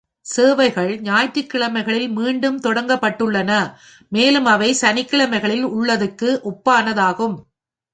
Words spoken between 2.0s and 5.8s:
மீண்டும் தொடங்கப்பட்டுள்ளன, மேலும் அவை சனிக்கிழமைகளில்